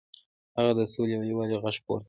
[0.57, 1.99] هغه د سولې او یووالي غږ پورته کړ.